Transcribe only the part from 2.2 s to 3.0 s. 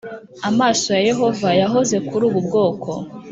ubu bwoko